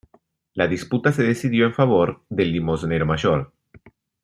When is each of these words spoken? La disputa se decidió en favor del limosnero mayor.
La 0.55 0.65
disputa 0.65 1.11
se 1.11 1.21
decidió 1.21 1.67
en 1.67 1.75
favor 1.75 2.23
del 2.27 2.51
limosnero 2.51 3.05
mayor. 3.05 3.53